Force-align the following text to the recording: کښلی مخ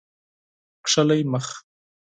کښلی 0.85 1.19
مخ 1.31 1.45